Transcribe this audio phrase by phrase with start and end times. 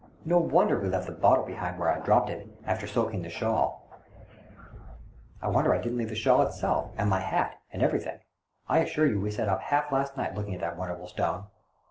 [0.25, 3.87] No wonder we left the bottle behind where I'd dropped it, after soaking the shawl—
[5.43, 8.17] I wonder I didn't leave the shawl itself, and my hat, and everything.
[8.67, 11.43] I assure you we sat up half last night looking at that wonderful stone